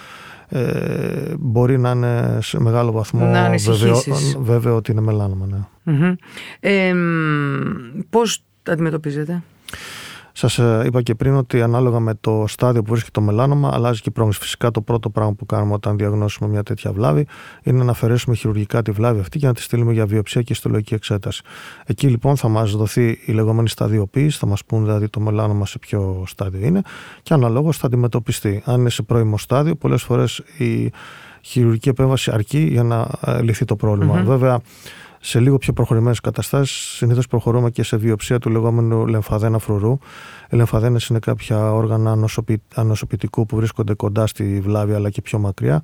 ε, 0.53 1.35
μπορεί 1.39 1.79
να 1.79 1.91
είναι 1.91 2.39
σε 2.43 2.61
μεγάλο 2.61 2.93
βαθμό 2.93 3.31
βέβαιο, 3.57 4.03
βέβαιο 4.39 4.77
ότι 4.77 4.93
είναι 4.93 5.01
μελάνωμα. 5.01 5.47
Ναι. 5.47 5.59
Mm-hmm. 5.87 6.15
Ε, 6.61 6.95
πώς 8.11 8.43
αντιμετωπίζετε; 8.69 9.43
Σας 10.41 10.59
ε, 10.59 10.83
είπα 10.87 11.03
και 11.03 11.15
πριν 11.15 11.35
ότι 11.35 11.63
ανάλογα 11.63 12.01
με 12.01 12.15
το 12.21 12.45
στάδιο 12.49 12.83
που 12.83 12.91
βρίσκεται 12.91 13.21
το 13.21 13.27
μελάνομα, 13.27 13.71
αλλάζει 13.73 14.01
και 14.01 14.09
η 14.09 14.13
πρόγνωση. 14.13 14.41
Φυσικά, 14.41 14.71
το 14.71 14.81
πρώτο 14.81 15.11
πράγμα 15.11 15.33
που 15.33 15.47
κάνουμε 15.47 15.75
όταν 15.75 15.97
διαγνώσουμε 15.97 16.49
μια 16.49 16.63
τέτοια 16.63 16.93
βλάβη 16.93 17.27
είναι 17.63 17.85
να 17.85 17.91
αφαιρέσουμε 17.91 18.37
χειρουργικά 18.37 18.83
τη 18.83 18.91
βλάβη 18.91 19.21
αυτή 19.21 19.39
και 19.39 19.47
να 19.47 19.55
τη 19.55 19.63
στείλουμε 19.63 19.93
για 19.93 20.07
βιοψία 20.07 20.43
και 20.43 20.53
ιστολογική 20.53 20.95
εξέταση. 20.95 21.43
Εκεί 21.87 22.07
λοιπόν 22.07 22.37
θα 22.37 22.49
μας 22.49 22.71
δοθεί 22.73 23.19
η 23.25 23.33
λεγόμενη 23.33 23.69
σταδιοποίηση, 23.69 24.39
θα 24.39 24.47
μας 24.47 24.65
πούν 24.65 24.85
δηλαδή 24.85 25.09
το 25.09 25.21
μελάνομα 25.21 25.67
σε 25.67 25.79
ποιο 25.79 26.25
στάδιο 26.27 26.67
είναι 26.67 26.83
και 27.23 27.35
αναλόγως 27.35 27.77
θα 27.77 27.87
αντιμετωπιστεί. 27.87 28.63
Αν 28.65 28.81
είναι 28.81 28.91
σε 28.91 29.03
πρώιμο 29.03 29.39
στάδιο, 29.39 29.75
πολλές 29.75 30.03
φορές 30.03 30.43
η 30.59 30.93
χειρουργική 31.41 31.89
επέμβαση 31.89 32.31
αρκεί 32.35 32.59
για 32.59 32.83
να 32.83 33.09
ε, 33.27 33.43
λυθεί 33.43 33.65
το 33.65 33.77
προβλημα 33.77 34.23
Βέβαια, 34.23 34.61
σε 35.21 35.41
λίγο 35.41 35.59
πιο 35.59 35.73
προχωρημένες 35.73 36.21
καταστάσεις, 36.21 36.77
συνήθως 36.77 37.27
προχωρούμε 37.27 37.71
και 37.71 37.83
σε 37.83 37.97
βιοψία 37.97 38.39
του 38.39 38.51
λεγόμενου 38.51 39.07
λεμφαδένα 39.07 39.59
φρουρού. 39.59 39.99
Οι 40.51 40.57
λεμφαδένε 40.57 40.99
είναι 41.11 41.19
κάποια 41.19 41.73
όργανα 41.73 42.29
ανοσοποιητικού 42.75 43.47
που 43.47 43.57
βρίσκονται 43.57 43.95
κοντά 43.95 44.27
στη 44.27 44.61
βλάβη 44.61 44.95
αλλά 44.95 45.11
και 45.11 45.23
πιο 45.23 45.39
μακριά. 45.39 45.83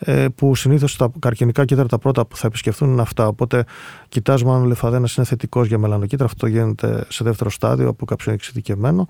Ε, 0.00 0.26
που 0.34 0.54
συνήθως 0.54 0.96
τα 0.96 1.12
καρκινικά 1.18 1.64
κύτταρα 1.64 1.88
τα 1.88 1.98
πρώτα 1.98 2.26
που 2.26 2.36
θα 2.36 2.46
επισκεφθούν 2.46 2.90
είναι 2.90 3.02
αυτά. 3.02 3.26
Οπότε 3.26 3.64
κοιτάζουμε 4.08 4.52
αν 4.52 4.62
ο 4.62 4.64
λεμφαδένα 4.64 5.08
είναι 5.16 5.26
θετικός 5.26 5.66
για 5.66 5.78
μελανοκύτταρα. 5.78 6.24
Αυτό 6.24 6.46
γίνεται 6.46 7.04
σε 7.08 7.24
δεύτερο 7.24 7.50
στάδιο 7.50 7.88
από 7.88 8.04
κάποιο 8.04 8.32
εξειδικευμένο 8.32 9.08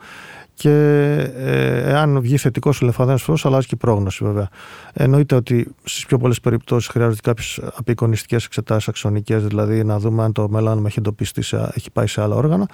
και 0.55 0.71
ε, 1.37 1.91
εάν 1.91 2.21
βγει 2.21 2.37
θετικός 2.37 2.83
ο 2.83 2.87
λεφαδένα 2.87 3.19
φρό, 3.19 3.37
αλλάζει 3.43 3.67
και 3.67 3.75
η 3.75 3.79
πρόγνωση 3.79 4.25
βέβαια. 4.25 4.49
Εννοείται 4.93 5.35
ότι 5.35 5.75
στις 5.85 6.07
πιο 6.07 6.19
πολλές 6.19 6.41
περιπτώσεις 6.41 6.89
χρειάζονται 6.89 7.21
κάποιες 7.23 7.61
απεικονιστικές 7.75 8.45
εξετάσεις 8.45 8.89
αξονικέ, 8.89 9.37
δηλαδή 9.37 9.85
να 9.85 9.99
δούμε 9.99 10.23
αν 10.23 10.33
το 10.33 10.49
μελάνωμα 10.49 10.87
έχει 10.87 10.99
εντοπιστεί, 10.99 11.43
σε, 11.43 11.71
έχει 11.75 11.91
πάει 11.91 12.07
σε 12.07 12.23
άλλα 12.23 12.35
όργανα. 12.35 12.69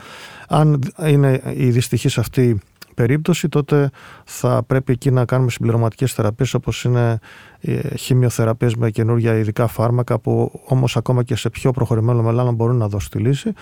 Αν 0.48 0.78
είναι 1.06 1.42
η 1.56 1.70
δυστυχής 1.70 2.13
αυτή 2.18 2.59
περίπτωση, 2.94 3.49
τότε 3.49 3.90
θα 4.25 4.62
πρέπει 4.66 4.92
εκεί 4.92 5.11
να 5.11 5.25
κάνουμε 5.25 5.50
συμπληρωματικές 5.50 6.12
θεραπείες 6.12 6.54
όπως 6.54 6.85
είναι 6.85 7.18
χημειοθεραπείες 7.97 8.75
με 8.75 8.90
καινούργια 8.90 9.35
ειδικά 9.35 9.66
φάρμακα 9.66 10.18
που 10.18 10.61
όμως 10.66 10.97
ακόμα 10.97 11.23
και 11.23 11.37
σε 11.37 11.50
πιο 11.50 11.71
προχωρημένο 11.71 12.23
μελάνο 12.23 12.52
μπορούν 12.52 12.76
να 12.76 12.88
δώσουν 12.88 13.11
τη 13.11 13.18
λύση 13.18 13.52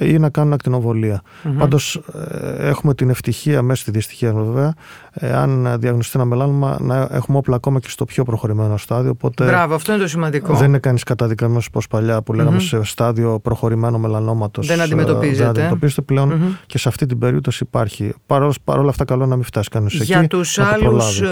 ή 0.00 0.18
να 0.18 0.30
κάνουν 0.30 0.52
ακτινοβολία. 0.52 1.22
Mm-hmm. 1.22 1.54
Πάντως 1.58 2.00
ε, 2.30 2.68
έχουμε 2.68 2.94
την 2.94 3.10
ευτυχία, 3.10 3.62
μέσα 3.62 3.80
στη 3.80 3.90
δυστυχία 3.90 4.32
βέβαια, 4.32 4.74
αν 5.20 5.76
διαγνωστεί 5.78 6.12
ένα 6.14 6.24
μελάνωμα, 6.24 6.76
να 6.80 7.08
έχουμε 7.10 7.38
όπλα 7.38 7.56
ακόμα 7.56 7.80
και 7.80 7.88
στο 7.88 8.04
πιο 8.04 8.24
προχωρημένο 8.24 8.76
στάδιο. 8.76 9.10
Οπότε 9.10 9.44
Μπράβο, 9.44 9.74
αυτό 9.74 9.92
είναι 9.92 10.02
το 10.02 10.08
σημαντικό. 10.08 10.54
Δεν 10.54 10.68
είναι 10.68 10.78
κανείς 10.78 11.02
καταδικασμένος 11.02 11.66
όπως 11.66 11.86
παλιά 11.86 12.22
που 12.22 12.32
λέγαμε 12.32 12.56
mm-hmm. 12.56 12.66
σε 12.66 12.84
στάδιο 12.84 13.40
προχωρημένο 13.40 13.98
μελανόματος. 13.98 14.66
Δεν 14.66 14.80
αντιμετωπίζεται. 14.80 15.36
Δεν 15.38 15.48
αντιμετωπίζεται 15.48 16.02
πλέον 16.02 16.32
mm-hmm. 16.32 16.58
και 16.66 16.78
σε 16.78 16.88
αυτή 16.88 17.06
την 17.06 17.18
περίπτωση 17.18 17.64
υπάρχει. 17.66 18.14
Παρ' 18.26 18.78
όλα 18.78 18.88
αυτά, 18.88 19.04
καλό 19.04 19.26
να 19.26 19.34
μην 19.34 19.44
φτάσει 19.44 19.68
κανείς 19.68 19.94
εκεί. 19.94 20.04
Για 20.04 20.26
του 20.26 20.42
άλλους 20.56 21.22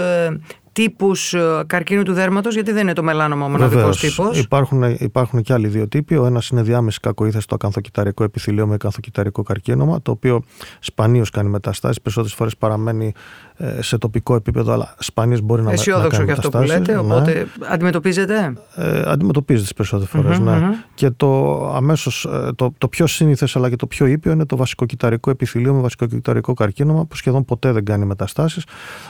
τύπους 0.73 1.33
ε, 1.33 1.63
καρκίνου 1.67 2.03
του 2.03 2.13
δέρματος, 2.13 2.53
γιατί 2.53 2.71
δεν 2.71 2.81
είναι 2.81 2.93
το 2.93 3.03
μελάνομα 3.03 3.45
ο 3.45 3.49
μοναδικός 3.49 3.99
τύπος. 3.99 4.39
Υπάρχουν, 4.39 4.83
υπάρχουν 4.83 5.41
και 5.41 5.53
άλλοι 5.53 5.67
δύο 5.67 5.87
τύποι. 5.87 6.15
Ο 6.15 6.25
ένας 6.25 6.49
είναι 6.49 6.61
διάμεση 6.61 6.99
κακοήθεση 6.99 7.43
στο 7.43 7.55
ακανθοκυταρικό 7.55 8.23
επιθυλίο 8.23 8.67
με 8.67 8.73
ακανθοκυταρικό 8.73 9.43
καρκίνωμα, 9.43 10.01
το 10.01 10.11
οποίο 10.11 10.43
σπανίως 10.79 11.29
κάνει 11.29 11.49
μεταστάσεις. 11.49 12.01
Περισσότερες 12.01 12.35
φορές 12.35 12.57
παραμένει 12.57 13.13
ε, 13.57 13.81
σε 13.81 13.97
τοπικό 13.97 14.35
επίπεδο, 14.35 14.73
αλλά 14.73 14.95
σπανίως 14.99 15.41
μπορεί 15.41 15.61
να, 15.61 15.71
Αισιόδοξο 15.71 16.19
να 16.19 16.25
κάνει 16.25 16.31
αυτό 16.31 16.49
που 16.49 16.63
λέτε, 16.63 16.91
ναι. 16.91 16.97
οπότε 16.97 17.47
αντιμετωπίζεται. 17.71 18.53
Ε, 18.75 19.01
αντιμετωπίζεται 19.05 19.63
τις 19.63 19.73
περισσότερες 19.73 20.39
ναι. 20.39 20.59
Και 20.93 21.09
το 21.09 21.61
αμέσως 21.75 22.25
ε, 22.25 22.51
το, 22.55 22.73
το 22.77 22.87
πιο 22.87 23.07
σύνηθες 23.07 23.55
αλλά 23.55 23.69
και 23.69 23.75
το 23.75 23.87
πιο 23.87 24.05
ήπιο 24.05 24.31
είναι 24.31 24.45
το 24.45 24.55
βασικοκυταρικό 24.55 25.29
επιθυλίο 25.29 25.73
με 25.73 25.81
βασικοκυταρικό 25.81 26.53
καρκίνωμα, 26.53 27.05
που 27.05 27.15
σχεδόν 27.15 27.45
ποτέ 27.45 27.71
δεν 27.71 27.85
κάνει 27.85 28.05
μεταστάσεις. 28.05 28.63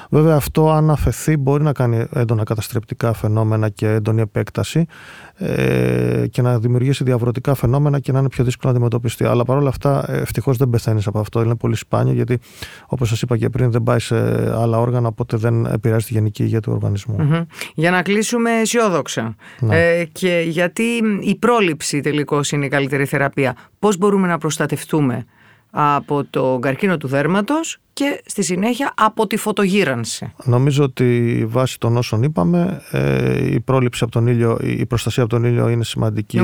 Βέβαια, 0.10 0.36
αυτό 0.36 0.72
αν 0.72 0.90
αφαιθεί 0.90 1.38
μπορεί 1.38 1.53
να 1.62 1.74
κάνει 1.74 2.06
έντονα 2.14 2.44
καταστρεπτικά 2.44 3.14
φαινόμενα 3.14 3.70
και 3.70 3.88
έντονη 3.88 4.22
επέκταση 4.22 4.86
ε, 5.36 6.26
και 6.32 6.42
να 6.42 6.60
δημιουργήσει 6.60 7.04
διαβρωτικά 7.04 7.54
φαινόμενα 7.54 8.00
και 8.00 8.12
να 8.12 8.20
είναι 8.20 8.30
πιο 8.30 8.44
δύσκολο 8.44 8.72
να 8.72 8.78
αντιμετωπιστεί. 8.78 9.26
Αλλά 9.26 9.44
παρόλα 9.44 9.70
αυτά, 9.70 10.06
ευτυχώς 10.08 10.58
δεν 10.58 10.70
πεθαίνεις 10.70 11.08
από 11.08 11.20
αυτό. 11.20 11.42
Είναι 11.42 11.56
πολύ 11.56 11.76
σπάνιο 11.76 12.14
γιατί, 12.14 12.40
όπως 12.88 13.10
σας 13.10 13.22
είπα 13.22 13.38
και 13.38 13.50
πριν, 13.50 13.72
δεν 13.72 13.84
πάει 13.84 14.00
σε 14.00 14.16
άλλα 14.56 14.80
όργανα, 14.80 15.08
οπότε 15.08 15.38
δεν 15.38 15.66
επηρεάζει 15.66 16.06
τη 16.06 16.14
γενική 16.14 16.44
υγεία 16.44 16.60
του 16.60 16.72
οργανισμου 16.72 17.48
Για 17.74 17.92
να 17.92 18.02
κλείσουμε 18.02 18.52
αισιόδοξα. 18.52 19.36
Ναι. 19.60 20.00
Ε, 20.00 20.06
και 20.06 20.44
γιατί 20.48 20.84
η 21.20 21.36
πρόληψη 21.36 22.02
τελικώς 22.02 22.52
είναι 22.52 22.66
η 22.66 22.70
καλύτερη 22.70 23.06
θεραπεία; 23.06 23.56
Πώς 23.80 23.98
μπορούμε 23.98 24.28
να 24.28 24.38
προστατευτούμε 24.38 25.26
από 25.76 26.24
το 26.30 26.58
καρκίνο 26.62 26.98
του 26.98 27.08
δέρματος 27.08 27.78
και 27.94 28.22
στη 28.26 28.44
συνέχεια 28.44 28.94
από 28.98 29.28
τη 29.28 29.38
φωτογύρανση. 29.38 30.34
Νομίζω 30.44 30.84
ότι 30.84 31.44
βάσει 31.48 31.80
των 31.80 31.98
όσων 31.98 32.24
είπαμε 32.24 32.82
ε, 32.92 33.54
η 33.54 33.60
πρόληψη 33.60 34.04
από 34.04 34.12
τον 34.12 34.28
ήλιο, 34.28 34.60
η 34.62 34.86
προστασία 34.86 35.24
από 35.24 35.32
τον 35.32 35.44
ήλιο 35.44 35.70
είναι 35.70 35.84
σημαντική 35.84 36.40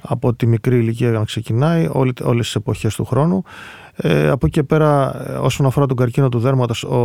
από 0.00 0.34
τη 0.34 0.46
μικρή 0.46 0.76
ηλικία 0.76 1.08
για 1.08 1.18
να 1.18 1.24
ξεκινάει 1.24 1.88
όλες 2.22 2.46
τις 2.46 2.54
εποχές 2.54 2.94
του 2.94 3.04
χρόνου 3.04 3.44
ε, 3.98 4.28
από 4.28 4.46
εκεί 4.46 4.60
και 4.60 4.62
πέρα, 4.62 5.14
όσον 5.40 5.66
αφορά 5.66 5.86
τον 5.86 5.96
καρκίνο 5.96 6.28
του 6.28 6.38
δέρματος, 6.38 6.84
ο, 6.84 6.96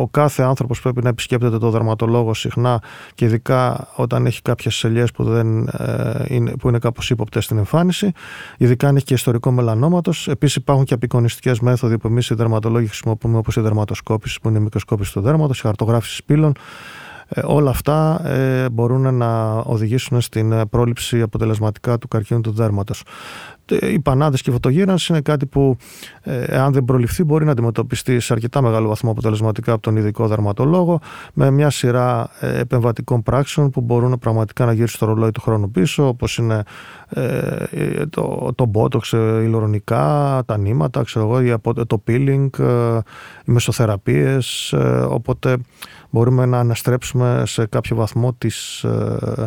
ο, 0.00 0.08
κάθε 0.10 0.42
άνθρωπος 0.42 0.80
πρέπει 0.80 1.02
να 1.02 1.08
επισκέπτεται 1.08 1.58
το 1.58 1.70
δερματολόγο 1.70 2.34
συχνά 2.34 2.82
και 3.14 3.24
ειδικά 3.24 3.88
όταν 3.96 4.26
έχει 4.26 4.42
κάποιες 4.42 4.84
ελιές 4.84 5.10
που, 5.10 5.24
δεν, 5.24 5.66
ε, 5.66 6.24
είναι, 6.28 6.50
που 6.56 6.68
είναι 6.68 6.78
κάπως 6.78 7.10
ύποπτες 7.10 7.44
στην 7.44 7.58
εμφάνιση, 7.58 8.12
ειδικά 8.56 8.88
αν 8.88 8.96
έχει 8.96 9.04
και 9.04 9.14
ιστορικό 9.14 9.50
μελανόματος. 9.50 10.28
Επίσης 10.28 10.56
υπάρχουν 10.56 10.84
και 10.84 10.94
απεικονιστικές 10.94 11.60
μέθοδοι 11.60 11.98
που 11.98 12.06
εμείς 12.06 12.28
οι 12.28 12.34
δερματολόγοι 12.34 12.86
χρησιμοποιούμε 12.86 13.21
όπως 13.24 13.56
η 13.56 13.60
δερματοσκόπησης 13.60 14.40
που 14.40 14.48
είναι 14.48 14.58
η 14.58 14.60
μικροσκόπησης 14.60 15.12
του 15.12 15.20
δέρματος, 15.20 15.58
η 15.58 15.62
χαρτογράφησης 15.62 16.24
πύλων, 16.24 16.52
ε, 17.28 17.40
όλα 17.44 17.70
αυτά 17.70 18.28
ε, 18.28 18.68
μπορούν 18.68 19.14
να 19.14 19.58
οδηγήσουν 19.58 20.20
στην 20.20 20.52
ε, 20.52 20.66
πρόληψη 20.66 21.20
αποτελεσματικά 21.20 21.98
του 21.98 22.08
καρκίνου 22.08 22.40
του 22.40 22.50
δέρματος. 22.50 23.02
Οι 23.70 24.00
πανάδες 24.00 24.42
και 24.42 24.50
η 24.50 24.52
φωτογύρανση 24.52 25.12
είναι 25.12 25.20
κάτι 25.20 25.46
που 25.46 25.76
εάν 26.46 26.72
δεν 26.72 26.84
προληφθεί 26.84 27.24
μπορεί 27.24 27.44
να 27.44 27.50
αντιμετωπιστεί 27.50 28.20
σε 28.20 28.32
αρκετά 28.32 28.62
μεγάλο 28.62 28.88
βαθμό 28.88 29.10
αποτελεσματικά 29.10 29.72
από 29.72 29.82
τον 29.82 29.96
ειδικό 29.96 30.26
δερματολόγο 30.26 31.00
με 31.32 31.50
μια 31.50 31.70
σειρά 31.70 32.30
επεμβατικών 32.40 33.22
πράξεων 33.22 33.70
που 33.70 33.80
μπορούν 33.80 34.18
πραγματικά 34.18 34.64
να 34.64 34.72
γυρίσουν 34.72 34.98
το 34.98 35.06
ρολόι 35.06 35.30
του 35.30 35.40
χρόνου 35.40 35.70
πίσω 35.70 36.08
όπως 36.08 36.38
είναι 36.38 36.62
το, 38.10 38.52
το 38.54 38.70
botox 38.74 39.12
ηλεκτρονικά, 39.72 40.42
τα 40.46 40.58
νήματα, 40.58 41.02
ξέρω 41.02 41.42
εγώ, 41.44 41.58
το 41.86 42.02
peeling, 42.06 42.48
οι 43.44 43.52
μεσοθεραπείες, 43.52 44.74
οπότε 45.08 45.56
μπορούμε 46.10 46.46
να 46.46 46.58
αναστρέψουμε 46.58 47.42
σε 47.46 47.66
κάποιο 47.66 47.96
βαθμό 47.96 48.32
τις 48.32 48.84
ε, 48.84 49.16
ε, 49.36 49.46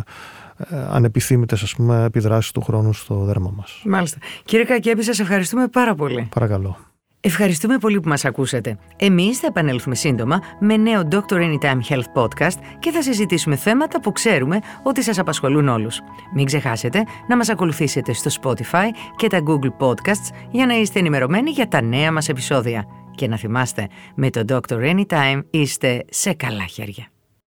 ανεπιθύμητες 0.90 1.62
ας 1.62 1.74
πούμε, 1.74 2.04
επιδράσεις 2.04 2.50
του 2.50 2.60
χρόνου 2.60 2.92
στο 2.92 3.14
δέρμα 3.14 3.52
μας. 3.56 3.82
Μάλιστα. 3.84 4.18
Κύριε 4.44 4.64
Κακέπη, 4.64 5.02
σας 5.02 5.18
ευχαριστούμε 5.18 5.68
πάρα 5.68 5.94
πολύ. 5.94 6.28
Παρακαλώ. 6.34 6.76
Ευχαριστούμε 7.20 7.78
πολύ 7.78 8.00
που 8.00 8.08
μας 8.08 8.24
ακούσατε. 8.24 8.78
Εμείς 8.96 9.38
θα 9.38 9.46
επανέλθουμε 9.46 9.94
σύντομα 9.94 10.40
με 10.60 10.76
νέο 10.76 11.08
Doctor 11.10 11.34
Anytime 11.34 11.80
Health 11.88 12.22
Podcast 12.22 12.58
και 12.78 12.90
θα 12.90 13.02
συζητήσουμε 13.02 13.56
θέματα 13.56 14.00
που 14.00 14.12
ξέρουμε 14.12 14.58
ότι 14.82 15.02
σας 15.02 15.18
απασχολούν 15.18 15.68
όλους. 15.68 16.00
Μην 16.34 16.44
ξεχάσετε 16.44 17.04
να 17.28 17.36
μας 17.36 17.48
ακολουθήσετε 17.48 18.12
στο 18.12 18.30
Spotify 18.42 18.86
και 19.16 19.26
τα 19.26 19.40
Google 19.46 19.86
Podcasts 19.86 20.34
για 20.50 20.66
να 20.66 20.74
είστε 20.74 20.98
ενημερωμένοι 20.98 21.50
για 21.50 21.68
τα 21.68 21.82
νέα 21.82 22.12
μας 22.12 22.28
επεισόδια. 22.28 22.84
Και 23.14 23.28
να 23.28 23.36
θυμάστε, 23.36 23.88
με 24.14 24.30
το 24.30 24.44
Dr. 24.48 24.94
Anytime 24.94 25.40
είστε 25.50 26.04
σε 26.08 26.32
καλά 26.32 26.64
χέρια. 26.64 27.06